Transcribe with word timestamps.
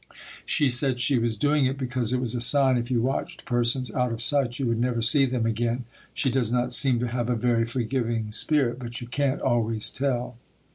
She 0.47 0.67
said 0.67 0.99
she 0.99 1.19
was 1.19 1.37
doing 1.37 1.67
it 1.67 1.77
because 1.77 2.11
it 2.11 2.19
was 2.19 2.33
a 2.33 2.39
sign 2.39 2.75
if 2.75 2.89
you 2.89 3.03
watched 3.03 3.45
persons 3.45 3.91
out 3.91 4.11
of 4.11 4.19
sight 4.19 4.57
you 4.57 4.65
would 4.65 4.79
never 4.79 4.99
see 5.03 5.27
them 5.27 5.45
again. 5.45 5.83
She 6.15 6.31
does 6.31 6.51
not 6.51 6.73
seem 6.73 6.99
to 7.01 7.07
have 7.09 7.29
a 7.29 7.35
very 7.35 7.67
forgiving 7.67 8.31
spirit, 8.31 8.79
but 8.79 8.99
you 8.99 9.05
can't 9.05 9.41
always 9.41 9.91
tell. 9.91 10.37